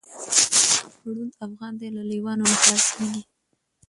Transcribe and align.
ړوند 1.13 1.33
افغان 1.45 1.73
دی 1.79 1.87
له 1.95 2.01
لېوانو 2.09 2.43
نه 2.51 2.57
خلاصیږي 2.61 3.21